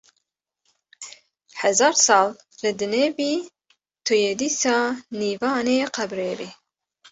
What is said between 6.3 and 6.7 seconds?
bî